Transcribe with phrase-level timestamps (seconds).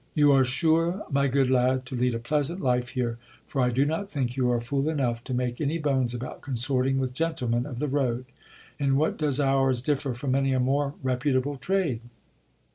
[0.15, 3.85] You are sure, my good lad, to lead a pleasant life here; for I do
[3.85, 7.77] not think you are fool enough to make any bones about consorting with gentlemen of
[7.77, 8.25] the road.
[8.79, 11.99] In what does ours differ from many a more reputable trade